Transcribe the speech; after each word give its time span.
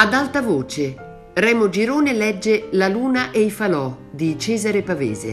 Ad 0.00 0.14
alta 0.14 0.42
voce, 0.42 1.32
Remo 1.34 1.68
Girone 1.68 2.12
legge 2.12 2.68
La 2.70 2.86
luna 2.86 3.32
e 3.32 3.40
i 3.40 3.50
falò 3.50 3.98
di 4.12 4.38
Cesare 4.38 4.84
Pavese. 4.84 5.32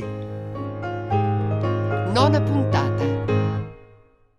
Nona 2.12 2.41
puntata. 2.41 3.06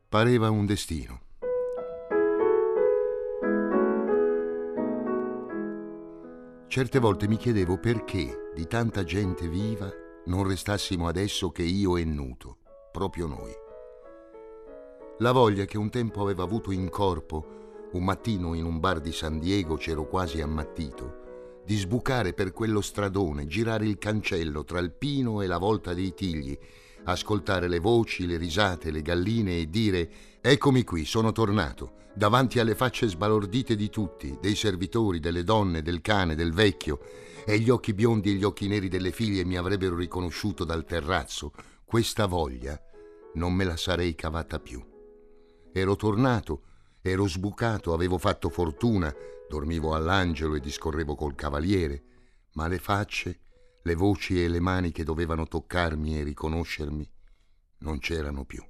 Pareva 0.08 0.50
un 0.50 0.66
destino. 0.66 1.20
Certe 6.66 6.98
volte 6.98 7.28
mi 7.28 7.36
chiedevo 7.36 7.78
perché 7.78 8.50
di 8.52 8.66
tanta 8.66 9.04
gente 9.04 9.46
viva 9.46 9.88
non 10.24 10.44
restassimo 10.44 11.06
adesso 11.06 11.50
che 11.50 11.62
io 11.62 11.96
e 11.96 12.04
Nuto, 12.04 12.56
proprio 12.90 13.28
noi. 13.28 13.52
La 15.18 15.30
voglia 15.30 15.66
che 15.66 15.78
un 15.78 15.88
tempo 15.88 16.20
avevo 16.20 16.42
avuto 16.42 16.72
in 16.72 16.90
corpo, 16.90 17.65
un 17.96 18.04
mattino 18.04 18.54
in 18.54 18.64
un 18.64 18.78
bar 18.78 19.00
di 19.00 19.10
San 19.10 19.38
Diego 19.38 19.76
c'ero 19.76 20.06
quasi 20.06 20.40
ammattito, 20.40 21.62
di 21.64 21.76
sbucare 21.76 22.34
per 22.34 22.52
quello 22.52 22.80
stradone, 22.80 23.46
girare 23.46 23.86
il 23.86 23.98
cancello 23.98 24.64
tra 24.64 24.78
il 24.78 24.92
pino 24.92 25.40
e 25.40 25.46
la 25.46 25.58
volta 25.58 25.94
dei 25.94 26.14
tigli, 26.14 26.56
ascoltare 27.04 27.68
le 27.68 27.78
voci, 27.78 28.26
le 28.26 28.36
risate, 28.36 28.90
le 28.90 29.02
galline 29.02 29.58
e 29.58 29.70
dire 29.70 30.10
Eccomi 30.40 30.84
qui, 30.84 31.04
sono 31.04 31.32
tornato, 31.32 32.04
davanti 32.14 32.60
alle 32.60 32.76
facce 32.76 33.08
sbalordite 33.08 33.74
di 33.74 33.88
tutti, 33.88 34.38
dei 34.40 34.54
servitori, 34.54 35.18
delle 35.18 35.42
donne, 35.42 35.82
del 35.82 36.02
cane, 36.02 36.36
del 36.36 36.52
vecchio, 36.52 37.00
e 37.44 37.58
gli 37.58 37.70
occhi 37.70 37.94
biondi 37.94 38.30
e 38.30 38.34
gli 38.34 38.44
occhi 38.44 38.68
neri 38.68 38.88
delle 38.88 39.10
figlie 39.10 39.44
mi 39.44 39.56
avrebbero 39.56 39.96
riconosciuto 39.96 40.64
dal 40.64 40.84
terrazzo. 40.84 41.52
Questa 41.84 42.26
voglia 42.26 42.80
non 43.34 43.54
me 43.54 43.64
la 43.64 43.76
sarei 43.76 44.14
cavata 44.14 44.60
più. 44.60 44.84
Ero 45.72 45.96
tornato, 45.96 46.62
ero 47.10 47.26
sbucato, 47.26 47.92
avevo 47.92 48.18
fatto 48.18 48.48
fortuna, 48.48 49.14
dormivo 49.48 49.94
all'angelo 49.94 50.54
e 50.54 50.60
discorrevo 50.60 51.14
col 51.14 51.34
cavaliere, 51.34 52.02
ma 52.52 52.66
le 52.66 52.78
facce, 52.78 53.40
le 53.82 53.94
voci 53.94 54.42
e 54.42 54.48
le 54.48 54.60
mani 54.60 54.90
che 54.90 55.04
dovevano 55.04 55.46
toccarmi 55.46 56.18
e 56.18 56.24
riconoscermi 56.24 57.10
non 57.78 57.98
c'erano 57.98 58.44
più. 58.44 58.64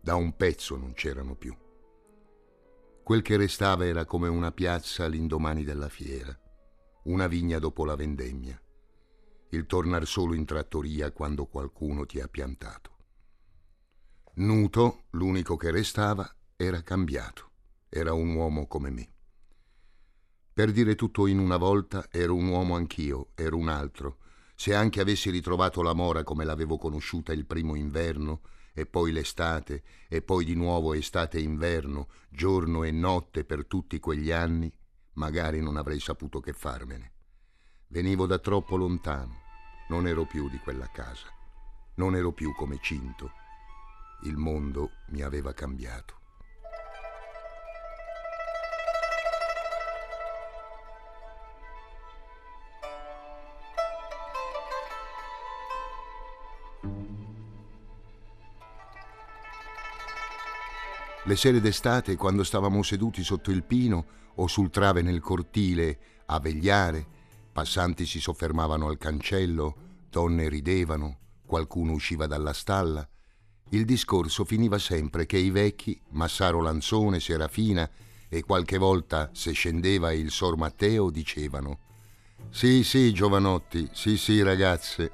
Da 0.00 0.14
un 0.14 0.36
pezzo 0.36 0.76
non 0.76 0.92
c'erano 0.92 1.34
più. 1.34 1.56
Quel 3.02 3.22
che 3.22 3.36
restava 3.36 3.86
era 3.86 4.04
come 4.04 4.28
una 4.28 4.52
piazza 4.52 5.04
all'indomani 5.04 5.64
della 5.64 5.88
fiera, 5.88 6.36
una 7.04 7.28
vigna 7.28 7.58
dopo 7.58 7.84
la 7.84 7.94
vendemmia, 7.94 8.60
il 9.50 9.66
tornar 9.66 10.06
solo 10.06 10.34
in 10.34 10.44
trattoria 10.44 11.12
quando 11.12 11.46
qualcuno 11.46 12.04
ti 12.04 12.20
ha 12.20 12.28
piantato. 12.28 12.96
Nuto, 14.34 15.04
l'unico 15.10 15.56
che 15.56 15.70
restava, 15.70 16.35
era 16.56 16.82
cambiato, 16.82 17.50
era 17.88 18.14
un 18.14 18.34
uomo 18.34 18.66
come 18.66 18.90
me. 18.90 19.08
Per 20.52 20.72
dire 20.72 20.94
tutto 20.94 21.26
in 21.26 21.38
una 21.38 21.58
volta, 21.58 22.08
ero 22.10 22.34
un 22.34 22.48
uomo 22.48 22.74
anch'io, 22.76 23.32
ero 23.34 23.58
un 23.58 23.68
altro. 23.68 24.18
Se 24.54 24.74
anche 24.74 25.00
avessi 25.00 25.28
ritrovato 25.28 25.82
la 25.82 25.92
mora 25.92 26.24
come 26.24 26.44
l'avevo 26.44 26.78
conosciuta 26.78 27.34
il 27.34 27.44
primo 27.44 27.74
inverno, 27.74 28.40
e 28.72 28.86
poi 28.86 29.12
l'estate, 29.12 29.82
e 30.08 30.22
poi 30.22 30.44
di 30.44 30.54
nuovo 30.54 30.94
estate 30.94 31.38
e 31.38 31.42
inverno, 31.42 32.08
giorno 32.30 32.84
e 32.84 32.90
notte 32.90 33.44
per 33.44 33.66
tutti 33.66 33.98
quegli 34.00 34.30
anni, 34.30 34.72
magari 35.14 35.60
non 35.60 35.76
avrei 35.76 36.00
saputo 36.00 36.40
che 36.40 36.54
farmene. 36.54 37.12
Venivo 37.88 38.26
da 38.26 38.38
troppo 38.38 38.76
lontano, 38.76 39.42
non 39.88 40.06
ero 40.06 40.24
più 40.24 40.48
di 40.48 40.58
quella 40.58 40.90
casa, 40.90 41.28
non 41.96 42.16
ero 42.16 42.32
più 42.32 42.54
come 42.54 42.78
Cinto 42.80 43.44
il 44.22 44.36
mondo 44.36 44.92
mi 45.08 45.22
aveva 45.22 45.52
cambiato. 45.52 46.25
Le 61.26 61.34
sere 61.34 61.60
d'estate, 61.60 62.14
quando 62.14 62.44
stavamo 62.44 62.84
seduti 62.84 63.24
sotto 63.24 63.50
il 63.50 63.64
pino 63.64 64.06
o 64.36 64.46
sul 64.46 64.70
trave 64.70 65.02
nel 65.02 65.18
cortile 65.18 65.98
a 66.26 66.38
vegliare, 66.38 67.04
passanti 67.50 68.06
si 68.06 68.20
soffermavano 68.20 68.86
al 68.86 68.96
cancello, 68.96 70.04
donne 70.08 70.48
ridevano, 70.48 71.18
qualcuno 71.44 71.90
usciva 71.90 72.28
dalla 72.28 72.52
stalla, 72.52 73.06
il 73.70 73.84
discorso 73.84 74.44
finiva 74.44 74.78
sempre 74.78 75.26
che 75.26 75.36
i 75.36 75.50
vecchi, 75.50 76.00
Massaro 76.10 76.62
Lanzone, 76.62 77.18
Serafina 77.18 77.90
e 78.28 78.44
qualche 78.44 78.78
volta, 78.78 79.30
se 79.32 79.50
scendeva 79.50 80.12
il 80.12 80.30
Sor 80.30 80.56
Matteo, 80.56 81.10
dicevano 81.10 81.80
Sì, 82.50 82.84
sì, 82.84 83.12
giovanotti, 83.12 83.88
sì, 83.92 84.16
sì, 84.16 84.42
ragazze, 84.42 85.10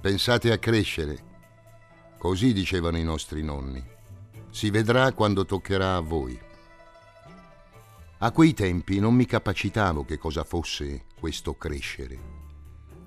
pensate 0.00 0.50
a 0.50 0.58
crescere. 0.58 1.34
Così 2.18 2.52
dicevano 2.52 2.98
i 2.98 3.04
nostri 3.04 3.44
nonni. 3.44 3.94
Si 4.56 4.70
vedrà 4.70 5.12
quando 5.12 5.44
toccherà 5.44 5.96
a 5.96 6.00
voi. 6.00 6.40
A 8.20 8.30
quei 8.30 8.54
tempi 8.54 8.98
non 8.98 9.12
mi 9.12 9.26
capacitavo 9.26 10.06
che 10.06 10.16
cosa 10.16 10.44
fosse 10.44 11.04
questo 11.20 11.56
crescere. 11.58 12.18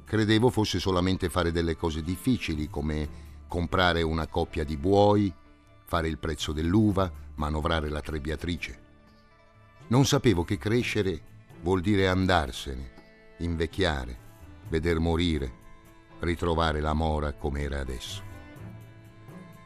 Credevo 0.05 0.51
fosse 0.51 0.77
solamente 0.77 1.27
fare 1.27 1.51
delle 1.51 1.75
cose 1.75 2.03
difficili 2.03 2.69
come 2.69 3.09
comprare 3.47 4.03
una 4.03 4.27
coppia 4.27 4.63
di 4.63 4.77
buoi, 4.77 5.33
fare 5.85 6.07
il 6.07 6.19
prezzo 6.19 6.51
dell'uva, 6.51 7.11
manovrare 7.37 7.89
la 7.89 8.01
trebbiatrice. 8.01 8.81
Non 9.87 10.05
sapevo 10.05 10.43
che 10.43 10.59
crescere 10.59 11.19
vuol 11.63 11.81
dire 11.81 12.07
andarsene, 12.07 12.91
invecchiare, 13.39 14.19
veder 14.67 14.99
morire, 14.99 15.51
ritrovare 16.19 16.79
la 16.79 16.93
mora 16.93 17.33
come 17.33 17.61
era 17.61 17.79
adesso. 17.79 18.21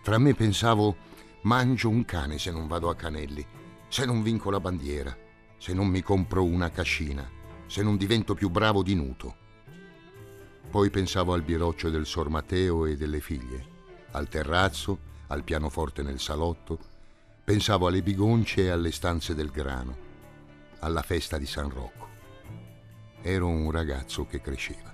Tra 0.01 0.17
me 0.17 0.33
pensavo, 0.33 1.11
mangio 1.43 1.89
un 1.89 2.03
cane 2.05 2.37
se 2.37 2.51
non 2.51 2.67
vado 2.67 2.89
a 2.89 2.95
Canelli, 2.95 3.45
se 3.87 4.05
non 4.05 4.21
vinco 4.21 4.49
la 4.49 4.59
bandiera, 4.59 5.15
se 5.57 5.73
non 5.73 5.87
mi 5.87 6.01
compro 6.01 6.43
una 6.43 6.69
cascina, 6.69 7.29
se 7.67 7.81
non 7.81 7.97
divento 7.97 8.33
più 8.33 8.49
bravo 8.49 8.83
di 8.83 8.95
nuto. 8.95 9.35
Poi 10.69 10.89
pensavo 10.89 11.33
al 11.33 11.43
biroccio 11.43 11.89
del 11.89 12.05
Sor 12.05 12.29
Matteo 12.29 12.85
e 12.85 12.97
delle 12.97 13.19
figlie 13.19 13.71
al 14.13 14.27
terrazzo, 14.27 15.11
al 15.27 15.43
pianoforte 15.43 16.03
nel 16.03 16.19
salotto, 16.19 16.79
pensavo 17.43 17.87
alle 17.87 18.01
bigonce 18.01 18.63
e 18.63 18.69
alle 18.69 18.91
stanze 18.91 19.33
del 19.33 19.49
grano, 19.49 19.97
alla 20.79 21.01
festa 21.01 21.37
di 21.37 21.45
San 21.45 21.69
Rocco. 21.69 22.09
Ero 23.21 23.47
un 23.47 23.71
ragazzo 23.71 24.25
che 24.25 24.41
cresceva. 24.41 24.92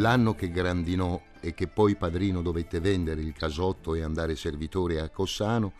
L'anno 0.00 0.34
che 0.34 0.50
grandinò 0.50 1.22
e 1.40 1.52
che 1.52 1.68
poi 1.68 1.94
padrino 1.94 2.40
dovette 2.40 2.80
vendere 2.80 3.20
il 3.20 3.34
casotto 3.34 3.94
e 3.94 4.02
andare 4.02 4.34
servitore 4.34 4.98
a 4.98 5.10
Cossano, 5.10 5.74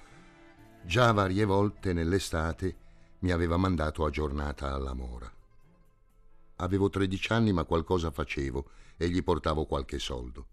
già 0.84 1.10
varie 1.12 1.46
volte 1.46 1.94
nell'estate 1.94 2.76
mi 3.20 3.30
aveva 3.30 3.56
mandato 3.56 4.04
a 4.04 4.10
giornata 4.10 4.74
alla 4.74 4.92
mora. 4.92 5.32
Avevo 6.56 6.90
tredici 6.90 7.32
anni 7.32 7.54
ma 7.54 7.64
qualcosa 7.64 8.10
facevo 8.10 8.70
e 8.98 9.08
gli 9.08 9.22
portavo 9.22 9.64
qualche 9.64 9.98
soldo. 9.98 10.46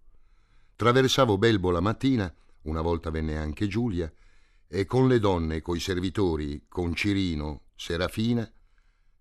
Traversavo 0.78 1.38
Belbo 1.38 1.70
la 1.70 1.81
mattina, 1.81 2.34
una 2.63 2.80
volta 2.80 3.10
venne 3.10 3.38
anche 3.38 3.68
Giulia, 3.68 4.10
e 4.66 4.86
con 4.86 5.10
le 5.10 5.20
donne, 5.20 5.62
coi 5.62 5.81
servitori, 5.81 6.68
con 6.70 6.96
Cirino, 6.96 7.63
Serafina, 7.75 8.50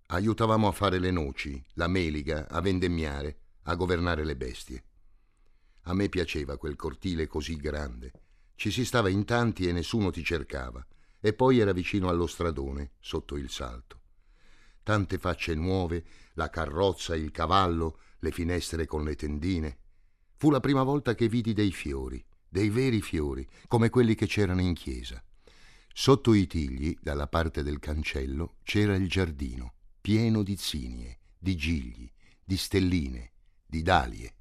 aiutavamo 0.06 0.69
a 0.69 0.72
fare 0.72 1.00
le 1.00 1.10
noci, 1.10 1.60
la 1.75 1.88
meliga, 1.88 2.46
a 2.49 2.60
vendemmiare, 2.60 3.38
a 3.68 3.74
governare 3.74 4.24
le 4.24 4.36
bestie. 4.36 4.84
A 5.82 5.94
me 5.94 6.08
piaceva 6.08 6.56
quel 6.56 6.76
cortile 6.76 7.26
così 7.26 7.56
grande. 7.56 8.12
Ci 8.54 8.70
si 8.70 8.84
stava 8.84 9.08
in 9.08 9.24
tanti 9.24 9.68
e 9.68 9.72
nessuno 9.72 10.10
ti 10.10 10.24
cercava. 10.24 10.84
E 11.20 11.32
poi 11.32 11.58
era 11.58 11.72
vicino 11.72 12.08
allo 12.08 12.26
stradone, 12.26 12.92
sotto 13.00 13.36
il 13.36 13.50
salto. 13.50 14.00
Tante 14.82 15.18
facce 15.18 15.54
nuove, 15.54 16.04
la 16.34 16.48
carrozza, 16.48 17.16
il 17.16 17.30
cavallo, 17.30 17.98
le 18.20 18.30
finestre 18.30 18.86
con 18.86 19.04
le 19.04 19.16
tendine. 19.16 19.78
Fu 20.36 20.50
la 20.50 20.60
prima 20.60 20.82
volta 20.82 21.14
che 21.14 21.28
vidi 21.28 21.52
dei 21.52 21.72
fiori, 21.72 22.24
dei 22.48 22.70
veri 22.70 23.00
fiori, 23.00 23.46
come 23.66 23.90
quelli 23.90 24.14
che 24.14 24.26
c'erano 24.26 24.60
in 24.60 24.74
chiesa. 24.74 25.22
Sotto 25.92 26.34
i 26.34 26.46
tigli, 26.46 26.96
dalla 27.00 27.26
parte 27.26 27.62
del 27.62 27.78
cancello, 27.78 28.56
c'era 28.62 28.94
il 28.94 29.08
giardino, 29.08 29.74
pieno 30.00 30.42
di 30.42 30.56
zinie, 30.56 31.18
di 31.38 31.56
gigli, 31.56 32.10
di 32.44 32.56
stelline, 32.56 33.32
di 33.66 33.82
dalie 33.82 34.36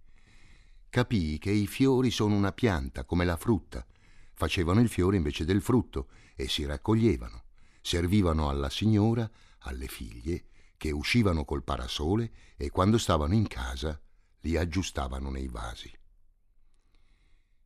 capii 0.95 1.39
che 1.39 1.51
i 1.51 1.68
fiori 1.68 2.10
sono 2.10 2.36
una 2.36 2.54
pianta, 2.54 3.04
come 3.04 3.25
la 3.25 3.36
frutta. 3.36 3.86
Facevano 4.33 4.80
il 4.80 4.88
fiore 4.88 5.18
invece 5.18 5.44
del 5.44 5.62
frutto 5.62 6.07
e 6.38 6.48
si 6.48 6.63
raccoglievano. 6.63 7.44
Servivano 7.81 8.48
alla 8.48 8.69
signora, 8.69 9.30
alle 9.63 9.88
figlie 9.88 10.45
che 10.77 10.92
uscivano 10.92 11.44
col 11.44 11.66
parasole 11.66 12.31
e 12.56 12.69
quando 12.69 12.98
stavano 12.98 13.33
in 13.33 13.45
casa 13.45 14.00
li 14.39 14.56
aggiustavano 14.56 15.30
nei 15.30 15.50
vasi. 15.50 15.92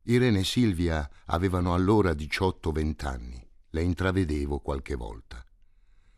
Irene 0.02 0.40
e 0.40 0.44
Silvia 0.44 1.08
avevano 1.26 1.72
allora 1.72 2.10
18-20 2.10 3.06
anni, 3.06 3.48
le 3.70 3.82
intravedevo 3.82 4.58
qualche 4.58 4.96
volta. 4.96 5.44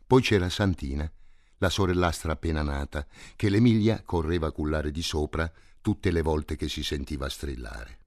Poi 0.07 0.21
c'era 0.23 0.49
Santina, 0.49 1.11
la 1.57 1.69
sorellastra 1.69 2.33
appena 2.33 2.61
nata, 2.61 3.05
che 3.35 3.49
l'Emilia 3.49 4.01
correva 4.03 4.47
a 4.47 4.51
cullare 4.51 4.91
di 4.91 5.01
sopra 5.01 5.51
tutte 5.81 6.11
le 6.11 6.21
volte 6.21 6.55
che 6.55 6.67
si 6.67 6.83
sentiva 6.83 7.29
strillare. 7.29 7.99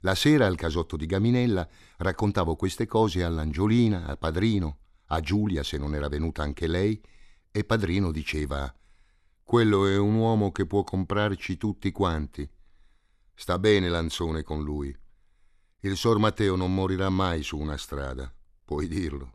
La 0.00 0.14
sera 0.14 0.46
al 0.46 0.56
casotto 0.56 0.96
di 0.96 1.06
Gaminella 1.06 1.66
raccontavo 1.98 2.56
queste 2.56 2.86
cose 2.86 3.24
all'Angiolina, 3.24 4.06
al 4.06 4.18
padrino, 4.18 4.78
a 5.06 5.20
Giulia 5.20 5.62
se 5.62 5.78
non 5.78 5.94
era 5.94 6.08
venuta 6.08 6.42
anche 6.42 6.66
lei, 6.66 7.00
e 7.50 7.64
padrino 7.64 8.10
diceva 8.10 8.74
quello 9.44 9.86
è 9.86 9.98
un 9.98 10.14
uomo 10.14 10.50
che 10.52 10.64
può 10.66 10.82
comprarci 10.84 11.58
tutti 11.58 11.92
quanti. 11.92 12.48
Sta 13.34 13.58
bene 13.58 13.90
Lanzone 13.90 14.42
con 14.42 14.64
lui. 14.64 14.96
Il 15.80 15.98
sor 15.98 16.18
Matteo 16.18 16.56
non 16.56 16.74
morirà 16.74 17.10
mai 17.10 17.42
su 17.42 17.58
una 17.58 17.76
strada, 17.76 18.32
puoi 18.64 18.88
dirlo. 18.88 19.33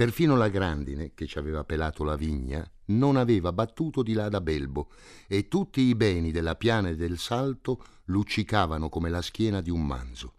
Perfino 0.00 0.34
la 0.34 0.48
grandine, 0.48 1.12
che 1.12 1.26
ci 1.26 1.36
aveva 1.36 1.62
pelato 1.62 2.04
la 2.04 2.16
vigna, 2.16 2.66
non 2.86 3.16
aveva 3.16 3.52
battuto 3.52 4.02
di 4.02 4.14
là 4.14 4.30
da 4.30 4.40
Belbo 4.40 4.90
e 5.28 5.46
tutti 5.46 5.82
i 5.82 5.94
beni 5.94 6.30
della 6.30 6.54
piana 6.54 6.88
e 6.88 6.96
del 6.96 7.18
salto 7.18 7.84
luccicavano 8.04 8.88
come 8.88 9.10
la 9.10 9.20
schiena 9.20 9.60
di 9.60 9.68
un 9.68 9.84
manzo. 9.84 10.36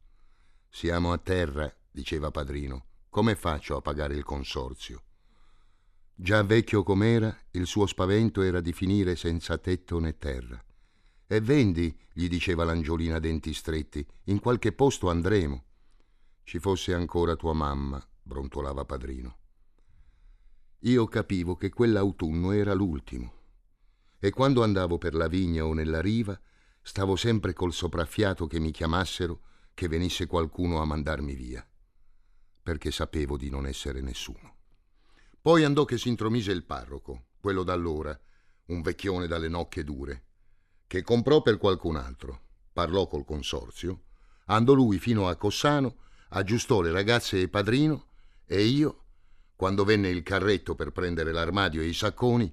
Siamo 0.68 1.12
a 1.12 1.19
terra, 1.19 1.72
diceva 1.92 2.31
padrino, 2.31 2.86
come 3.08 3.36
faccio 3.36 3.78
a 3.78 3.81
pagare 3.81 4.16
il 4.16 4.24
consorzio? 4.24 5.04
Già 6.16 6.42
vecchio 6.42 6.81
com'era, 6.81 7.31
il 7.52 7.68
suo 7.68 7.86
spavento 7.86 8.42
era 8.42 8.62
di 8.62 8.74
finire 8.74 9.16
senza 9.16 9.60
tetto 9.60 10.00
né 10.00 10.18
terra. 10.18 10.60
E 11.28 11.40
vendi, 11.40 11.96
gli 12.13 12.28
diceva 12.28 12.63
l'angiolina 12.63 13.18
a 13.18 13.19
denti 13.19 13.54
stretti, 13.54 14.04
in 14.24 14.40
qualche 14.40 14.72
posto 14.72 15.12
andremo. 15.12 15.66
Ci 16.42 16.58
fosse 16.58 16.96
ancora 16.96 17.36
tua 17.36 17.54
mamma, 17.54 18.04
brontolava 18.24 18.86
padrino. 18.86 19.36
Io 20.86 21.06
capivo 21.06 21.56
che 21.56 21.69
quell'autunno 21.69 22.54
era 22.54 22.74
l'ultimo. 22.74 23.33
E 24.18 24.31
quando 24.31 24.63
andavo 24.63 24.98
per 24.98 25.13
la 25.13 25.28
vigna 25.28 25.63
o 25.63 25.74
nella 25.74 26.01
riva, 26.01 26.39
stavo 26.81 27.16
sempre 27.16 27.54
col 27.54 27.72
sopraffiato 27.72 28.48
che 28.48 28.60
mi 28.60 28.72
chiamassero, 28.72 29.42
che 29.75 29.88
venisse 29.88 30.25
qualcuno 30.25 30.81
a 30.81 30.86
mandarmi 30.86 31.36
via, 31.36 31.63
perché 32.63 32.89
sapevo 32.89 33.38
di 33.38 33.51
non 33.51 33.68
essere 33.68 34.01
nessuno. 34.01 34.56
Poi 35.39 35.63
andò 35.63 35.86
che 35.86 36.00
si 36.00 36.10
intromise 36.10 36.51
il 36.51 36.63
parroco, 36.63 37.27
quello 37.39 37.62
d'allora, 37.62 38.19
un 38.68 38.81
vecchione 38.81 39.27
dalle 39.27 39.50
nocche 39.50 39.84
dure, 39.84 40.25
che 40.88 41.04
comprò 41.04 41.44
per 41.44 41.57
qualcun 41.57 41.95
altro, 41.95 42.42
parlò 42.74 43.06
col 43.06 43.24
consorzio, 43.24 44.06
andò 44.45 44.74
lui 44.74 44.98
fino 44.98 45.27
a 45.27 45.36
Cossano, 45.36 45.98
aggiustò 46.30 46.81
le 46.81 46.92
ragazze 46.92 47.39
e 47.39 47.50
padrino 47.50 48.07
e 48.45 48.63
io, 48.63 49.00
quando 49.62 49.84
venne 49.84 50.10
il 50.10 50.24
carretto 50.24 50.74
per 50.74 50.90
prendere 50.90 51.31
l'armadio 51.31 51.84
e 51.84 51.86
i 51.86 51.94
sacconi, 51.94 52.52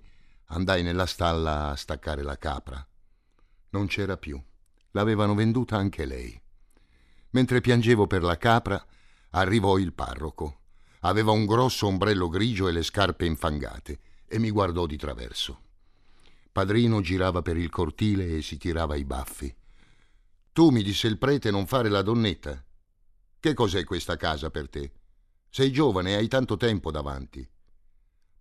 andai 0.49 0.83
nella 0.83 1.07
stalla 1.07 1.71
a 1.71 1.75
staccare 1.75 2.23
la 2.23 2.37
capra. 2.37 2.87
Non 3.71 3.87
c'era 3.87 4.19
più, 4.19 4.39
l'avevano 4.91 5.35
venduta 5.35 5.79
anche 5.79 6.05
lei. 6.05 6.39
Mentre 7.31 7.63
piangevo 7.63 8.07
per 8.07 8.23
la 8.23 8.37
capra, 8.37 8.87
arrivò 9.31 9.79
il 9.79 9.95
parroco 9.95 10.61
Aveva 11.01 11.31
un 11.31 11.47
grosso 11.47 11.87
ombrello 11.87 12.29
grigio 12.29 12.69
e 12.69 12.73
le 12.73 12.83
scarpe 12.83 13.25
infangate 13.25 14.01
e 14.27 14.39
mi 14.39 14.51
guardò 14.51 14.85
di 14.85 14.99
traverso. 14.99 15.63
Padrino 16.53 17.01
girava 17.01 17.41
per 17.41 17.57
il 17.57 17.71
cortile 17.71 18.37
e 18.37 18.43
si 18.43 18.59
tirava 18.59 18.97
i 18.97 19.07
baffi. 19.07 19.57
Tu, 20.53 20.69
mi 20.69 20.83
disse 20.83 21.07
il 21.07 21.17
prete, 21.17 21.51
non 21.51 21.67
fare 21.67 21.89
la 21.89 22.03
donnetta. 22.03 22.63
Che 23.41 23.55
cos'è 23.55 23.85
questa 23.85 24.19
casa 24.19 24.51
per 24.51 24.69
te? 24.69 24.93
Sei 25.51 25.71
giovane 25.71 26.13
e 26.13 26.15
hai 26.15 26.29
tanto 26.29 26.57
tempo 26.57 26.91
davanti. 26.91 27.49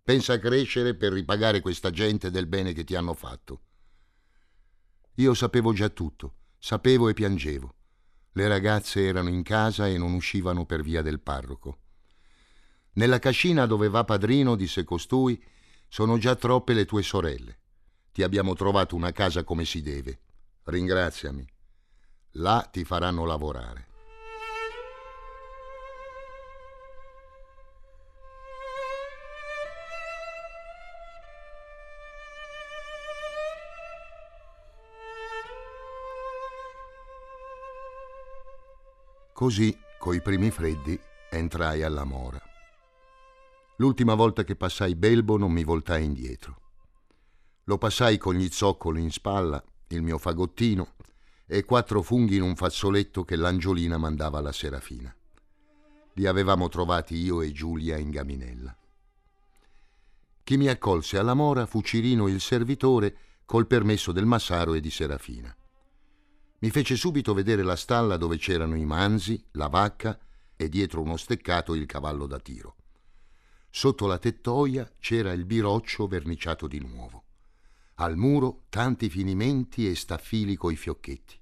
Pensa 0.02 0.34
a 0.34 0.38
crescere 0.38 0.94
per 0.94 1.12
ripagare 1.12 1.60
questa 1.60 1.90
gente 1.90 2.30
del 2.30 2.46
bene 2.46 2.72
che 2.72 2.84
ti 2.84 2.94
hanno 2.94 3.14
fatto. 3.14 3.60
Io 5.14 5.34
sapevo 5.34 5.72
già 5.72 5.88
tutto, 5.88 6.34
sapevo 6.58 7.08
e 7.08 7.14
piangevo. 7.14 7.74
Le 8.32 8.48
ragazze 8.48 9.04
erano 9.04 9.28
in 9.28 9.42
casa 9.42 9.88
e 9.88 9.98
non 9.98 10.12
uscivano 10.12 10.64
per 10.64 10.82
via 10.82 11.02
del 11.02 11.20
parroco. 11.20 11.78
Nella 12.92 13.18
cascina 13.18 13.66
dove 13.66 13.88
va 13.88 14.04
padrino, 14.04 14.54
disse 14.54 14.84
costui, 14.84 15.42
sono 15.88 16.18
già 16.18 16.34
troppe 16.36 16.72
le 16.72 16.84
tue 16.84 17.02
sorelle. 17.02 17.58
Ti 18.12 18.22
abbiamo 18.22 18.54
trovato 18.54 18.96
una 18.96 19.12
casa 19.12 19.44
come 19.44 19.64
si 19.64 19.82
deve. 19.82 20.20
Ringraziami. 20.64 21.46
Là 22.32 22.68
ti 22.70 22.84
faranno 22.84 23.24
lavorare. 23.24 23.86
Così, 39.38 39.72
coi 40.00 40.20
primi 40.20 40.50
freddi, 40.50 40.98
entrai 41.30 41.84
alla 41.84 42.02
mora. 42.02 42.42
L'ultima 43.76 44.14
volta 44.14 44.42
che 44.42 44.56
passai 44.56 44.96
Belbo 44.96 45.36
non 45.36 45.52
mi 45.52 45.62
voltai 45.62 46.04
indietro. 46.04 46.60
Lo 47.66 47.78
passai 47.78 48.18
con 48.18 48.34
gli 48.34 48.48
zoccoli 48.48 49.00
in 49.00 49.12
spalla, 49.12 49.62
il 49.90 50.02
mio 50.02 50.18
fagottino 50.18 50.94
e 51.46 51.64
quattro 51.64 52.02
funghi 52.02 52.34
in 52.34 52.42
un 52.42 52.56
fazzoletto 52.56 53.22
che 53.22 53.36
l'Angiolina 53.36 53.96
mandava 53.96 54.38
alla 54.38 54.50
Serafina. 54.50 55.14
Li 56.14 56.26
avevamo 56.26 56.68
trovati 56.68 57.14
io 57.14 57.40
e 57.40 57.52
Giulia 57.52 57.96
in 57.96 58.10
gaminella. 58.10 58.76
Chi 60.42 60.56
mi 60.56 60.66
accolse 60.66 61.16
alla 61.16 61.34
mora 61.34 61.64
fu 61.66 61.80
Cirino 61.80 62.26
il 62.26 62.40
servitore 62.40 63.16
col 63.44 63.68
permesso 63.68 64.10
del 64.10 64.26
Massaro 64.26 64.74
e 64.74 64.80
di 64.80 64.90
Serafina. 64.90 65.56
Mi 66.60 66.70
fece 66.70 66.96
subito 66.96 67.34
vedere 67.34 67.62
la 67.62 67.76
stalla 67.76 68.16
dove 68.16 68.36
c'erano 68.36 68.76
i 68.76 68.84
manzi, 68.84 69.44
la 69.52 69.68
vacca 69.68 70.18
e 70.56 70.68
dietro 70.68 71.02
uno 71.02 71.16
steccato 71.16 71.74
il 71.74 71.86
cavallo 71.86 72.26
da 72.26 72.40
tiro. 72.40 72.76
Sotto 73.70 74.06
la 74.06 74.18
tettoia 74.18 74.90
c'era 74.98 75.32
il 75.32 75.44
biroccio 75.44 76.08
verniciato 76.08 76.66
di 76.66 76.80
nuovo. 76.80 77.24
Al 77.96 78.16
muro 78.16 78.64
tanti 78.70 79.08
finimenti 79.08 79.88
e 79.88 79.94
staffili 79.94 80.56
coi 80.56 80.74
fiocchetti. 80.74 81.38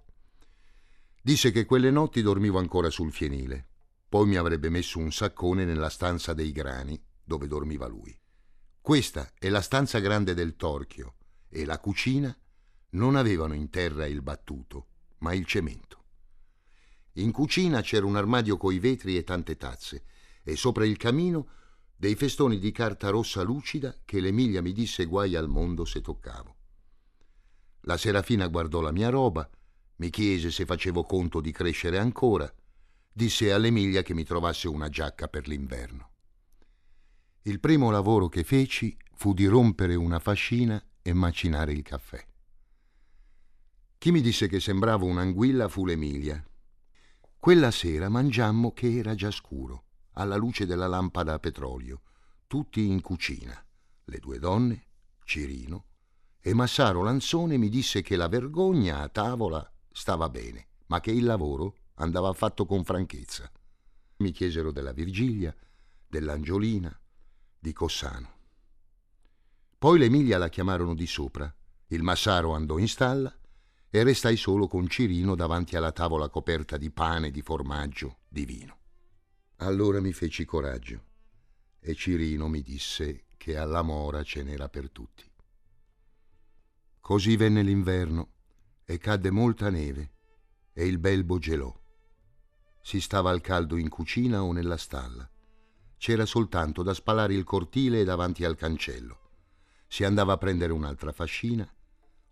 Disse 1.23 1.51
che 1.51 1.65
quelle 1.65 1.91
notti 1.91 2.21
dormivo 2.21 2.59
ancora 2.59 2.91
sul 2.91 3.11
fienile. 3.11 3.69
Poi 4.09 4.27
mi 4.27 4.37
avrebbe 4.37 4.69
messo 4.69 4.99
un 4.99 5.13
saccone 5.13 5.65
nella 5.65 5.89
stanza 5.89 6.35
dei 6.35 6.53
grani, 6.53 7.03
dove 7.25 7.47
dormiva 7.47 7.87
lui. 7.87 8.17
Questa 8.81 9.33
è 9.39 9.49
la 9.49 9.63
stanza 9.63 9.99
grande 9.99 10.35
del 10.35 10.57
torchio 10.57 11.15
e 11.49 11.65
la 11.65 11.79
cucina 11.79 12.37
non 12.91 13.17
avevano 13.17 13.55
in 13.55 13.69
terra 13.71 14.07
il 14.07 14.23
battuto, 14.23 14.89
ma 15.19 15.33
il 15.35 15.45
cemento. 15.45 16.05
In 17.15 17.33
cucina 17.33 17.81
c'era 17.81 18.07
un 18.07 18.17
armadio 18.17 18.57
coi 18.57 18.79
vetri 18.79 19.17
e 19.17 19.25
tante 19.25 19.57
tazze, 19.57 20.05
e 20.43 20.55
sopra 20.57 20.85
il 20.85 20.97
camino 20.97 21.49
dei 21.97 22.15
festoni 22.15 22.59
di 22.59 22.71
carta 22.73 23.09
rossa 23.09 23.43
lucida 23.43 23.97
che 24.05 24.21
l'Emilia 24.21 24.61
mi 24.61 24.73
disse 24.73 25.07
guai 25.07 25.35
al 25.35 25.49
mondo 25.49 25.85
se 25.85 26.01
toccavo. 26.03 26.55
La 27.83 27.97
Serafina 27.97 28.47
guardò 28.49 28.81
la 28.81 28.93
mia 28.93 29.09
roba, 29.09 29.49
mi 29.97 30.11
chiese 30.11 30.51
se 30.51 30.67
facevo 30.67 31.05
conto 31.05 31.41
di 31.41 31.53
crescere 31.53 31.99
ancora, 31.99 32.53
disse 33.11 33.51
all'Emilia 33.51 34.03
che 34.03 34.13
mi 34.13 34.25
trovasse 34.25 34.69
una 34.69 34.91
giacca 34.91 35.29
per 35.29 35.49
l'inverno. 35.49 36.11
Il 37.43 37.61
primo 37.61 37.91
lavoro 37.91 38.29
che 38.29 38.45
feci 38.45 38.95
fu 39.15 39.33
di 39.33 39.47
rompere 39.47 39.95
una 39.95 40.19
fascina 40.19 40.83
e 41.01 41.13
macinare 41.15 41.73
il 41.73 41.83
caffè. 41.83 42.23
Chi 43.99 44.13
mi 44.13 44.21
disse 44.21 44.47
che 44.47 44.61
sembravo 44.61 45.07
un'anguilla 45.07 45.69
fu 45.69 45.85
l'Emilia. 45.85 46.45
Quella 47.39 47.71
sera 47.71 48.09
mangiammo 48.09 48.73
che 48.73 48.97
era 48.97 49.15
già 49.15 49.31
scuro 49.31 49.85
alla 50.19 50.37
luce 50.37 50.65
della 50.67 50.87
lampada 50.87 51.35
a 51.35 51.39
petrolio, 51.39 52.03
tutti 52.47 52.87
in 52.87 53.01
cucina, 53.01 53.63
le 54.05 54.19
due 54.19 54.39
donne, 54.39 54.87
Cirino, 55.25 55.87
e 56.41 56.55
Massaro 56.55 57.03
Lanzone 57.03 57.57
mi 57.59 57.69
disse 57.69 58.03
che 58.03 58.17
la 58.17 58.29
vergogna 58.29 59.01
a 59.01 59.09
tavola 59.09 59.69
stava 59.91 60.29
bene, 60.29 60.69
ma 60.87 61.01
che 61.01 61.11
il 61.11 61.25
lavoro 61.25 61.77
andava 61.95 62.33
fatto 62.33 62.65
con 62.65 62.85
franchezza. 62.85 63.51
Mi 64.19 64.31
chiesero 64.31 64.71
della 64.73 64.93
Virgilia, 64.93 65.55
dell'Angiolina, 66.07 66.99
di 67.59 67.73
Cossano. 67.73 68.35
Poi 69.77 69.99
l'Emilia 69.99 70.39
la 70.39 70.49
chiamarono 70.49 70.95
di 70.95 71.07
sopra, 71.07 71.53
il 71.89 72.03
Massaro 72.03 72.55
andò 72.55 72.79
in 72.79 72.89
stalla 72.89 73.36
e 73.97 74.03
restai 74.03 74.37
solo 74.37 74.69
con 74.69 74.89
Cirino 74.89 75.35
davanti 75.35 75.75
alla 75.75 75.91
tavola 75.91 76.29
coperta 76.29 76.77
di 76.77 76.91
pane, 76.91 77.31
di 77.31 77.41
formaggio, 77.41 78.19
di 78.29 78.45
vino. 78.45 78.77
Allora 79.57 80.03
mi 80.03 80.13
feci 80.13 80.45
coraggio 80.45 81.03
e 81.81 81.95
Cirino 81.95 82.47
mi 82.47 82.61
disse 82.61 83.25
che 83.39 83.57
alla 83.57 83.81
mora 83.81 84.23
ce 84.23 84.43
n'era 84.43 84.69
per 84.69 84.91
tutti. 84.91 85.25
Così 87.01 87.37
venne 87.37 87.63
l'inverno 87.63 88.33
e 88.85 88.99
cadde 88.99 89.31
molta 89.31 89.71
neve 89.71 90.11
e 90.75 90.85
il 90.87 90.99
belbo 90.99 91.39
gelò. 91.39 91.75
Si 92.83 93.01
stava 93.01 93.31
al 93.31 93.41
caldo 93.41 93.79
in 93.79 93.89
cucina 93.89 94.43
o 94.43 94.53
nella 94.53 94.77
stalla. 94.77 95.27
C'era 95.97 96.27
soltanto 96.27 96.83
da 96.83 96.93
spalare 96.93 97.33
il 97.33 97.45
cortile 97.45 98.05
davanti 98.05 98.45
al 98.45 98.57
cancello. 98.57 99.21
Si 99.89 100.05
andava 100.05 100.35
a 100.35 100.37
prendere 100.37 100.75
un'altra 100.75 101.13
fascina 101.13 101.67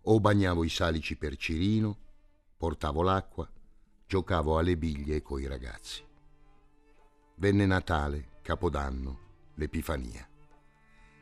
o 0.07 0.19
bagnavo 0.19 0.63
i 0.63 0.69
salici 0.69 1.15
per 1.15 1.35
Cirino, 1.35 1.97
portavo 2.57 3.01
l'acqua, 3.01 3.49
giocavo 4.05 4.57
alle 4.57 4.77
biglie 4.77 5.21
coi 5.21 5.47
ragazzi. 5.47 6.03
Venne 7.35 7.65
Natale, 7.65 8.37
Capodanno, 8.41 9.19
l'Epifania. 9.55 10.27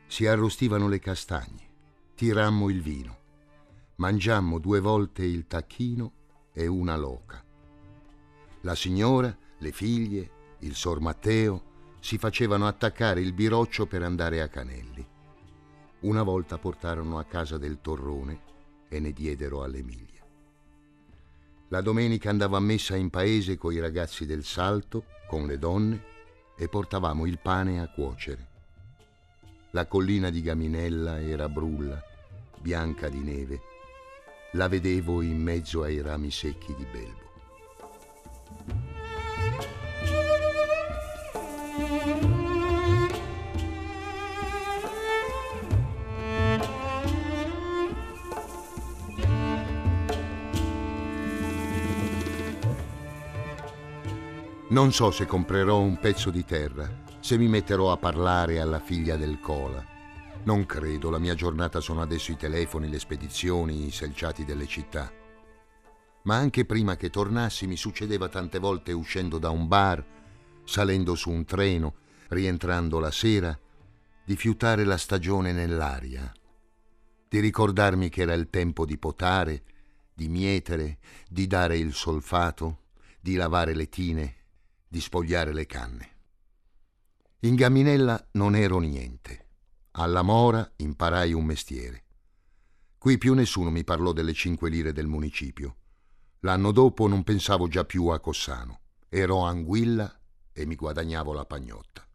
Si 0.06 0.26
arrostivano 0.26 0.86
le 0.88 0.98
castagne, 0.98 1.68
tirammo 2.14 2.68
il 2.68 2.82
vino, 2.82 3.18
mangiammo 3.96 4.58
due 4.58 4.80
volte 4.80 5.24
il 5.24 5.46
tacchino 5.46 6.12
e 6.52 6.66
una 6.66 6.96
loca. 6.96 7.42
La 8.60 8.74
signora, 8.74 9.34
le 9.58 9.72
figlie, 9.72 10.30
il 10.60 10.74
sor 10.74 11.00
Matteo 11.00 11.72
si 12.00 12.18
facevano 12.18 12.66
attaccare 12.66 13.22
il 13.22 13.32
biroccio 13.32 13.86
per 13.86 14.02
andare 14.02 14.42
a 14.42 14.48
Canelli. 14.48 15.06
Una 16.00 16.22
volta 16.22 16.58
portarono 16.58 17.18
a 17.18 17.24
casa 17.24 17.56
del 17.56 17.80
torrone 17.80 18.43
e 18.94 19.00
ne 19.00 19.12
diedero 19.12 19.64
all'Emilia. 19.64 20.24
La 21.68 21.80
domenica 21.80 22.30
andavo 22.30 22.54
a 22.56 22.60
messa 22.60 22.94
in 22.94 23.10
paese 23.10 23.56
coi 23.56 23.80
ragazzi 23.80 24.24
del 24.24 24.44
Salto, 24.44 25.06
con 25.26 25.46
le 25.46 25.58
donne, 25.58 26.12
e 26.56 26.68
portavamo 26.68 27.26
il 27.26 27.40
pane 27.40 27.80
a 27.80 27.88
cuocere. 27.88 28.52
La 29.72 29.86
collina 29.86 30.30
di 30.30 30.40
Gaminella 30.40 31.20
era 31.20 31.48
brulla, 31.48 32.00
bianca 32.60 33.08
di 33.08 33.18
neve. 33.18 33.60
La 34.52 34.68
vedevo 34.68 35.20
in 35.20 35.42
mezzo 35.42 35.82
ai 35.82 36.00
rami 36.00 36.30
secchi 36.30 36.72
di 36.76 36.84
belbo. 36.84 37.32
Non 54.74 54.92
so 54.92 55.12
se 55.12 55.24
comprerò 55.24 55.78
un 55.78 56.00
pezzo 56.00 56.30
di 56.30 56.44
terra, 56.44 56.90
se 57.20 57.38
mi 57.38 57.46
metterò 57.46 57.92
a 57.92 57.96
parlare 57.96 58.58
alla 58.58 58.80
figlia 58.80 59.14
del 59.14 59.38
Cola. 59.38 59.86
Non 60.42 60.66
credo, 60.66 61.10
la 61.10 61.20
mia 61.20 61.36
giornata 61.36 61.78
sono 61.78 62.02
adesso 62.02 62.32
i 62.32 62.36
telefoni, 62.36 62.88
le 62.88 62.98
spedizioni, 62.98 63.86
i 63.86 63.92
selciati 63.92 64.44
delle 64.44 64.66
città. 64.66 65.12
Ma 66.24 66.34
anche 66.34 66.64
prima 66.64 66.96
che 66.96 67.08
tornassi 67.08 67.68
mi 67.68 67.76
succedeva 67.76 68.28
tante 68.28 68.58
volte 68.58 68.90
uscendo 68.90 69.38
da 69.38 69.50
un 69.50 69.68
bar, 69.68 70.04
salendo 70.64 71.14
su 71.14 71.30
un 71.30 71.44
treno, 71.44 71.94
rientrando 72.30 72.98
la 72.98 73.12
sera, 73.12 73.56
di 74.24 74.34
fiutare 74.34 74.82
la 74.82 74.96
stagione 74.96 75.52
nell'aria, 75.52 76.32
di 77.28 77.38
ricordarmi 77.38 78.08
che 78.08 78.22
era 78.22 78.34
il 78.34 78.50
tempo 78.50 78.84
di 78.84 78.98
potare, 78.98 79.62
di 80.12 80.28
mietere, 80.28 80.98
di 81.28 81.46
dare 81.46 81.78
il 81.78 81.94
solfato, 81.94 82.78
di 83.20 83.36
lavare 83.36 83.72
le 83.72 83.88
tine 83.88 84.38
di 84.94 85.00
spogliare 85.00 85.52
le 85.52 85.66
canne. 85.66 86.10
In 87.40 87.56
Gaminella 87.56 88.28
non 88.34 88.54
ero 88.54 88.78
niente. 88.78 89.48
Alla 89.90 90.22
Mora 90.22 90.72
imparai 90.76 91.32
un 91.32 91.44
mestiere. 91.44 92.04
Qui 92.96 93.18
più 93.18 93.34
nessuno 93.34 93.70
mi 93.70 93.82
parlò 93.82 94.12
delle 94.12 94.32
cinque 94.32 94.70
lire 94.70 94.92
del 94.92 95.08
municipio. 95.08 95.78
L'anno 96.42 96.70
dopo 96.70 97.08
non 97.08 97.24
pensavo 97.24 97.66
già 97.66 97.84
più 97.84 98.06
a 98.06 98.20
Cossano. 98.20 98.82
Ero 99.08 99.40
anguilla 99.40 100.16
e 100.52 100.64
mi 100.64 100.76
guadagnavo 100.76 101.32
la 101.32 101.44
pagnotta. 101.44 102.06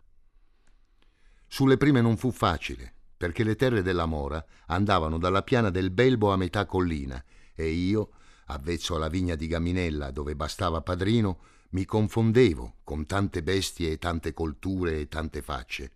Sulle 1.48 1.76
prime 1.76 2.00
non 2.00 2.16
fu 2.16 2.32
facile, 2.32 2.94
perché 3.18 3.44
le 3.44 3.58
terre 3.58 3.82
della 3.82 4.06
Mora 4.06 4.42
andavano 4.68 5.18
dalla 5.18 5.42
piana 5.42 5.70
del 5.70 5.92
Belbo 5.92 6.32
a 6.32 6.38
metà 6.38 6.66
collina 6.66 7.22
e 7.54 7.68
io, 7.68 8.12
avvezzo 8.46 8.96
alla 8.96 9.10
vigna 9.10 9.36
di 9.36 9.48
Gaminella 9.48 10.12
dove 10.12 10.34
bastava 10.34 10.80
padrino, 10.80 11.40
mi 11.72 11.86
confondevo 11.86 12.78
con 12.84 13.06
tante 13.06 13.44
bestie 13.44 13.92
e 13.92 13.98
tante 13.98 14.34
colture 14.34 15.00
e 15.00 15.08
tante 15.08 15.42
facce. 15.42 15.92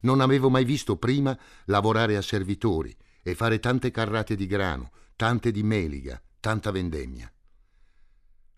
Non 0.00 0.20
avevo 0.20 0.50
mai 0.50 0.64
visto 0.64 0.96
prima 0.96 1.38
lavorare 1.66 2.16
a 2.16 2.22
servitori 2.22 2.96
e 3.22 3.34
fare 3.36 3.60
tante 3.60 3.92
carrate 3.92 4.34
di 4.34 4.46
grano, 4.46 4.90
tante 5.14 5.52
di 5.52 5.62
meliga, 5.62 6.20
tanta 6.40 6.72
vendemmia. 6.72 7.32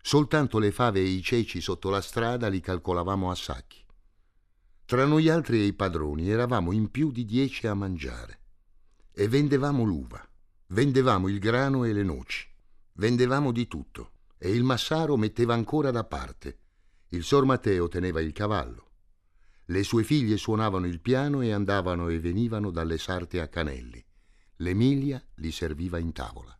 Soltanto 0.01 0.57
le 0.57 0.71
fave 0.71 0.99
e 0.99 1.03
i 1.03 1.21
ceci 1.21 1.61
sotto 1.61 1.89
la 1.89 2.01
strada 2.01 2.47
li 2.47 2.59
calcolavamo 2.59 3.29
a 3.29 3.35
sacchi. 3.35 3.83
Tra 4.85 5.05
noi 5.05 5.29
altri 5.29 5.59
e 5.59 5.65
i 5.65 5.73
padroni 5.73 6.29
eravamo 6.29 6.71
in 6.71 6.89
più 6.89 7.11
di 7.11 7.25
dieci 7.25 7.67
a 7.67 7.73
mangiare. 7.75 8.39
E 9.11 9.27
vendevamo 9.27 9.83
l'uva, 9.83 10.27
vendevamo 10.67 11.27
il 11.27 11.39
grano 11.39 11.85
e 11.85 11.93
le 11.93 12.03
noci, 12.03 12.47
vendevamo 12.93 13.51
di 13.51 13.67
tutto 13.67 14.13
e 14.37 14.51
il 14.51 14.63
Massaro 14.63 15.17
metteva 15.17 15.53
ancora 15.53 15.91
da 15.91 16.03
parte. 16.03 16.59
Il 17.09 17.23
Sor 17.23 17.45
Matteo 17.45 17.87
teneva 17.87 18.19
il 18.21 18.33
cavallo. 18.33 18.91
Le 19.65 19.83
sue 19.83 20.03
figlie 20.03 20.37
suonavano 20.37 20.85
il 20.85 20.99
piano 20.99 21.41
e 21.41 21.51
andavano 21.51 22.09
e 22.09 22.19
venivano 22.19 22.69
dalle 22.69 22.97
sarte 22.97 23.41
a 23.41 23.47
Canelli. 23.47 24.03
L'Emilia 24.57 25.23
li 25.35 25.51
serviva 25.51 25.97
in 25.97 26.11
tavola. 26.11 26.57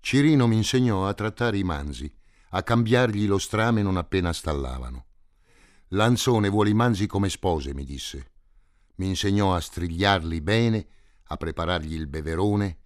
Cirino 0.00 0.46
mi 0.46 0.56
insegnò 0.56 1.06
a 1.06 1.14
trattare 1.14 1.58
i 1.58 1.64
manzi, 1.64 2.12
a 2.50 2.62
cambiargli 2.62 3.26
lo 3.26 3.38
strame 3.38 3.82
non 3.82 3.96
appena 3.96 4.32
stallavano. 4.32 5.06
Lanzone 5.88 6.48
vuole 6.48 6.70
i 6.70 6.74
manzi 6.74 7.06
come 7.06 7.28
spose, 7.28 7.74
mi 7.74 7.84
disse. 7.84 8.32
Mi 8.96 9.08
insegnò 9.08 9.54
a 9.54 9.60
strigliarli 9.60 10.40
bene, 10.40 10.86
a 11.24 11.36
preparargli 11.36 11.94
il 11.94 12.06
beverone, 12.06 12.78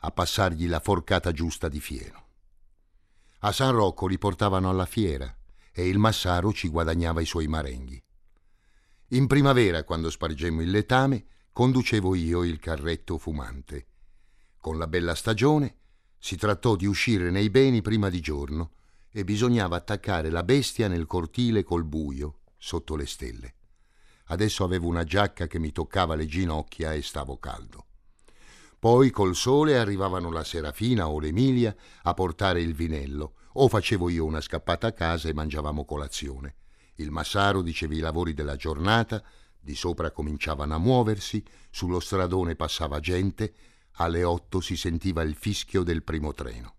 a 0.00 0.10
passargli 0.10 0.66
la 0.66 0.80
forcata 0.80 1.32
giusta 1.32 1.68
di 1.68 1.80
fieno. 1.80 2.28
A 3.42 3.52
San 3.52 3.72
Rocco 3.72 4.06
li 4.06 4.18
portavano 4.18 4.68
alla 4.68 4.84
fiera 4.84 5.34
e 5.72 5.88
il 5.88 5.98
Massaro 5.98 6.52
ci 6.52 6.68
guadagnava 6.68 7.22
i 7.22 7.24
suoi 7.24 7.46
marenghi. 7.46 8.02
In 9.08 9.26
primavera, 9.26 9.82
quando 9.82 10.10
spargemmo 10.10 10.60
il 10.60 10.70
letame, 10.70 11.24
conducevo 11.50 12.14
io 12.14 12.44
il 12.44 12.58
carretto 12.58 13.16
fumante. 13.16 13.86
Con 14.58 14.76
la 14.76 14.86
bella 14.86 15.14
stagione 15.14 15.76
si 16.18 16.36
trattò 16.36 16.76
di 16.76 16.84
uscire 16.84 17.30
nei 17.30 17.48
beni 17.48 17.80
prima 17.80 18.10
di 18.10 18.20
giorno 18.20 18.72
e 19.10 19.24
bisognava 19.24 19.74
attaccare 19.74 20.28
la 20.28 20.42
bestia 20.42 20.86
nel 20.86 21.06
cortile 21.06 21.62
col 21.62 21.84
buio, 21.84 22.40
sotto 22.58 22.94
le 22.94 23.06
stelle. 23.06 23.54
Adesso 24.26 24.64
avevo 24.64 24.86
una 24.86 25.04
giacca 25.04 25.46
che 25.46 25.58
mi 25.58 25.72
toccava 25.72 26.14
le 26.14 26.26
ginocchia 26.26 26.92
e 26.92 27.00
stavo 27.00 27.38
caldo. 27.38 27.86
Poi 28.80 29.10
col 29.10 29.36
sole 29.36 29.78
arrivavano 29.78 30.30
la 30.30 30.42
Serafina 30.42 31.06
o 31.06 31.20
l'Emilia 31.20 31.76
a 32.04 32.14
portare 32.14 32.62
il 32.62 32.72
vinello, 32.72 33.34
o 33.52 33.68
facevo 33.68 34.08
io 34.08 34.24
una 34.24 34.40
scappata 34.40 34.86
a 34.86 34.92
casa 34.92 35.28
e 35.28 35.34
mangiavamo 35.34 35.84
colazione. 35.84 36.54
Il 36.94 37.10
Massaro 37.10 37.60
diceva 37.60 37.92
i 37.92 37.98
lavori 37.98 38.32
della 38.32 38.56
giornata, 38.56 39.22
di 39.60 39.74
sopra 39.74 40.10
cominciavano 40.12 40.74
a 40.74 40.78
muoversi, 40.78 41.44
sullo 41.68 42.00
stradone 42.00 42.56
passava 42.56 43.00
gente, 43.00 43.52
alle 43.96 44.24
otto 44.24 44.62
si 44.62 44.78
sentiva 44.78 45.20
il 45.20 45.34
fischio 45.34 45.82
del 45.82 46.02
primo 46.02 46.32
treno. 46.32 46.76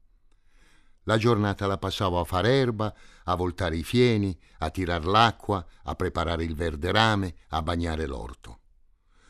La 1.03 1.17
giornata 1.17 1.67
la 1.67 1.77
passavo 1.77 2.19
a 2.19 2.23
fare 2.23 2.49
erba, 2.49 2.91
a 3.25 3.35
voltare 3.35 3.77
i 3.77 3.83
fieni, 3.83 4.35
a 4.57 4.71
tirar 4.71 5.05
l'acqua, 5.05 5.63
a 5.83 5.93
preparare 5.93 6.43
il 6.45 6.55
verde 6.55 6.91
rame, 6.91 7.35
a 7.49 7.61
bagnare 7.61 8.07
l'orto. 8.07 8.57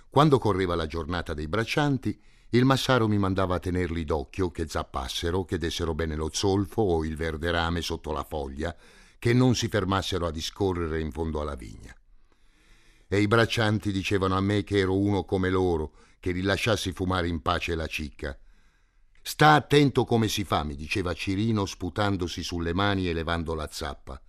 Quando 0.10 0.40
correva 0.40 0.76
la 0.76 0.88
giornata 0.88 1.34
dei 1.34 1.50
braccianti, 1.50 2.18
il 2.54 2.66
massaro 2.66 3.08
mi 3.08 3.18
mandava 3.18 3.56
a 3.56 3.60
tenerli 3.60 4.04
d'occhio 4.04 4.52
che 4.52 4.68
zappassero, 4.68 5.46
che 5.46 5.58
dessero 5.58 5.96
bene 5.96 6.16
lo 6.16 6.30
zolfo 6.34 6.82
o 6.82 7.06
il 7.06 7.16
verde 7.16 7.50
rame 7.50 7.82
sotto 7.82 8.12
la 8.12 8.26
foglia, 8.26 8.76
che 9.20 9.34
non 9.34 9.56
si 9.56 9.70
fermassero 9.70 10.26
a 10.26 10.32
discorrere 10.32 11.00
in 11.00 11.12
fondo 11.12 11.40
alla 11.40 11.56
vigna. 11.56 11.96
E 13.08 13.22
i 13.22 13.28
braccianti 13.28 13.94
dicevano 13.94 14.36
a 14.36 14.42
me 14.42 14.64
che 14.64 14.80
ero 14.80 14.98
uno 14.98 15.24
come 15.24 15.50
loro, 15.50 15.94
che 16.20 16.32
rilasciassi 16.32 16.92
fumare 16.92 17.30
in 17.30 17.42
pace 17.42 17.74
la 17.74 17.88
cicca. 17.88 18.38
Sta 19.22 19.54
attento 19.54 20.04
come 20.04 20.28
si 20.28 20.44
fa, 20.44 20.64
mi 20.66 20.76
diceva 20.76 21.14
Cirino 21.14 21.66
sputandosi 21.66 22.44
sulle 22.44 22.74
mani 22.74 23.08
e 23.08 23.14
levando 23.14 23.54
la 23.54 23.70
zappa. 23.72 24.22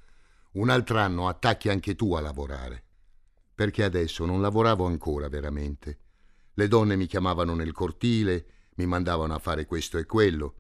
Un 0.53 0.69
altro 0.69 0.99
anno 0.99 1.27
attacchi 1.27 1.69
anche 1.71 1.97
tu 1.97 2.13
a 2.15 2.21
lavorare. 2.21 2.85
Perché 3.53 3.83
adesso 3.83 4.25
non 4.25 4.41
lavoravo 4.41 4.87
ancora 4.87 5.29
veramente 5.29 6.02
le 6.55 6.69
donne 6.69 6.97
mi 6.97 7.07
chiamavano 7.07 7.55
nel 7.55 7.73
cortile, 7.73 8.47
mi 8.77 8.87
mandavano 8.87 9.35
a 9.35 9.39
fare 9.39 9.67
questo 9.67 9.99
e 9.99 10.05
quello, 10.05 10.55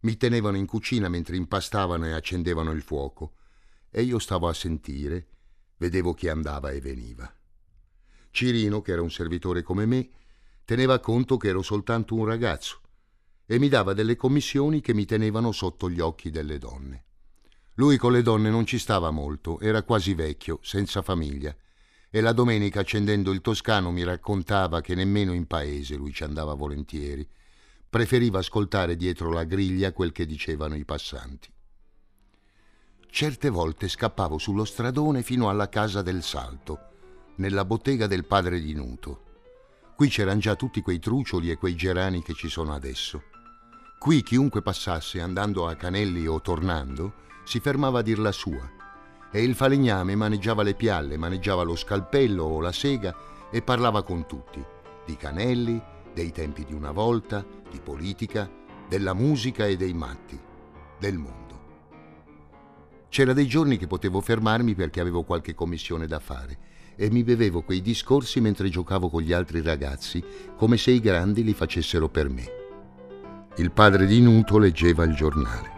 mi 0.00 0.16
tenevano 0.16 0.56
in 0.56 0.66
cucina 0.66 1.08
mentre 1.08 1.36
impastavano 1.36 2.06
e 2.06 2.12
accendevano 2.12 2.72
il 2.72 2.82
fuoco, 2.82 3.34
e 3.90 4.02
io 4.02 4.18
stavo 4.18 4.48
a 4.48 4.54
sentire, 4.54 5.26
vedevo 5.78 6.14
chi 6.14 6.28
andava 6.28 6.70
e 6.70 6.80
veniva. 6.80 7.32
Cirino, 8.30 8.82
che 8.82 8.92
era 8.92 9.02
un 9.02 9.10
servitore 9.10 9.62
come 9.62 9.86
me, 9.86 10.10
teneva 10.64 10.98
conto 11.00 11.36
che 11.36 11.48
ero 11.48 11.62
soltanto 11.62 12.14
un 12.14 12.26
ragazzo 12.26 12.80
e 13.46 13.58
mi 13.58 13.68
dava 13.68 13.94
delle 13.94 14.16
commissioni 14.16 14.82
che 14.82 14.92
mi 14.92 15.06
tenevano 15.06 15.52
sotto 15.52 15.88
gli 15.88 16.00
occhi 16.00 16.30
delle 16.30 16.58
donne. 16.58 17.04
Lui 17.74 17.96
con 17.96 18.12
le 18.12 18.20
donne 18.20 18.50
non 18.50 18.66
ci 18.66 18.78
stava 18.78 19.10
molto, 19.10 19.58
era 19.60 19.82
quasi 19.82 20.12
vecchio, 20.12 20.58
senza 20.62 21.00
famiglia, 21.00 21.56
e 22.10 22.20
la 22.20 22.32
domenica 22.32 22.80
accendendo 22.80 23.32
il 23.32 23.40
toscano 23.40 23.90
mi 23.90 24.02
raccontava 24.02 24.80
che 24.80 24.94
nemmeno 24.94 25.32
in 25.32 25.46
paese 25.46 25.94
lui 25.94 26.12
ci 26.12 26.24
andava 26.24 26.54
volentieri, 26.54 27.28
preferiva 27.88 28.38
ascoltare 28.38 28.96
dietro 28.96 29.30
la 29.30 29.44
griglia 29.44 29.92
quel 29.92 30.12
che 30.12 30.26
dicevano 30.26 30.74
i 30.74 30.84
passanti. 30.84 31.52
Certe 33.10 33.48
volte 33.50 33.88
scappavo 33.88 34.38
sullo 34.38 34.64
stradone 34.64 35.22
fino 35.22 35.48
alla 35.48 35.68
casa 35.68 36.02
del 36.02 36.22
Salto, 36.22 36.78
nella 37.36 37.64
bottega 37.64 38.06
del 38.06 38.24
padre 38.24 38.60
di 38.60 38.74
Nuto. 38.74 39.24
Qui 39.96 40.08
c'erano 40.08 40.40
già 40.40 40.54
tutti 40.54 40.80
quei 40.80 40.98
trucioli 40.98 41.50
e 41.50 41.56
quei 41.56 41.74
gerani 41.74 42.22
che 42.22 42.34
ci 42.34 42.48
sono 42.48 42.72
adesso. 42.72 43.24
Qui 43.98 44.22
chiunque 44.22 44.62
passasse 44.62 45.20
andando 45.20 45.66
a 45.66 45.74
Canelli 45.74 46.26
o 46.26 46.40
tornando 46.40 47.26
si 47.44 47.58
fermava 47.60 47.98
a 47.98 48.02
dir 48.02 48.18
la 48.18 48.32
sua 48.32 48.76
e 49.30 49.42
il 49.42 49.54
falegname 49.54 50.14
maneggiava 50.14 50.62
le 50.62 50.74
pialle, 50.74 51.16
maneggiava 51.16 51.62
lo 51.62 51.76
scalpello 51.76 52.44
o 52.44 52.60
la 52.60 52.72
sega 52.72 53.14
e 53.50 53.62
parlava 53.62 54.02
con 54.02 54.26
tutti, 54.26 54.64
di 55.04 55.16
Canelli, 55.16 55.80
dei 56.12 56.32
tempi 56.32 56.64
di 56.64 56.72
una 56.72 56.92
volta, 56.92 57.44
di 57.70 57.80
politica, 57.82 58.50
della 58.88 59.14
musica 59.14 59.66
e 59.66 59.76
dei 59.76 59.92
matti, 59.92 60.38
del 60.98 61.18
mondo. 61.18 61.46
C'era 63.08 63.32
dei 63.32 63.46
giorni 63.46 63.76
che 63.76 63.86
potevo 63.86 64.20
fermarmi 64.20 64.74
perché 64.74 65.00
avevo 65.00 65.22
qualche 65.22 65.54
commissione 65.54 66.06
da 66.06 66.18
fare 66.18 66.58
e 66.94 67.10
mi 67.10 67.22
bevevo 67.22 67.62
quei 67.62 67.80
discorsi 67.80 68.40
mentre 68.40 68.68
giocavo 68.68 69.08
con 69.08 69.22
gli 69.22 69.32
altri 69.32 69.62
ragazzi, 69.62 70.22
come 70.56 70.76
se 70.76 70.90
i 70.90 71.00
grandi 71.00 71.44
li 71.44 71.54
facessero 71.54 72.08
per 72.08 72.28
me. 72.28 72.44
Il 73.56 73.70
padre 73.70 74.06
di 74.06 74.20
Nuto 74.20 74.58
leggeva 74.58 75.04
il 75.04 75.14
giornale. 75.14 75.77